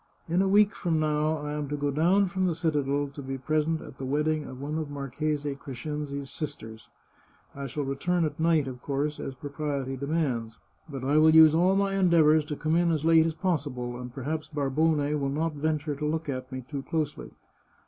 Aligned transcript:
In 0.27 0.41
a 0.41 0.47
week 0.47 0.71
from 0.73 0.99
now 0.99 1.37
I 1.37 1.51
am 1.53 1.67
to 1.69 1.77
go 1.77 1.91
down 1.91 2.25
from 2.27 2.47
the 2.47 2.55
citadel 2.55 3.07
to 3.09 3.21
be 3.21 3.37
present 3.37 3.81
at 3.81 3.99
the 3.99 4.03
wedding 4.07 4.45
of 4.45 4.59
one 4.59 4.79
of 4.79 4.87
the 4.87 4.91
Marchese 4.95 5.53
Crescenzi's 5.63 6.31
sisters. 6.31 6.89
I 7.53 7.67
shall 7.67 7.83
return 7.83 8.25
at 8.25 8.39
night, 8.39 8.67
of 8.67 8.81
course, 8.81 9.19
as 9.19 9.35
propriety 9.35 9.95
demands. 9.95 10.57
But 10.89 11.03
I 11.03 11.19
will 11.19 11.35
use 11.35 11.53
all 11.53 11.75
my 11.75 11.93
endeavours 11.93 12.45
to 12.45 12.55
come 12.55 12.75
in 12.75 12.91
as 12.91 13.05
late 13.05 13.27
as 13.27 13.35
possible, 13.35 13.95
and 14.01 14.11
perhaps 14.11 14.47
Barbone 14.47 14.97
will 15.21 15.29
not 15.29 15.53
venture 15.53 15.93
to 15.95 16.05
look 16.07 16.27
at 16.27 16.51
me 16.51 16.61
too 16.67 16.81
closely. 16.81 17.33